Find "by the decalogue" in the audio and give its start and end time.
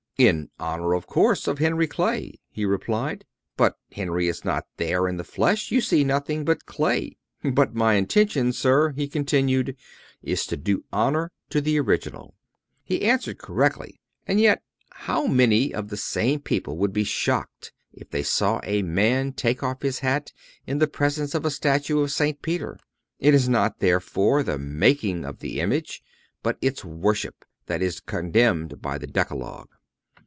28.83-29.69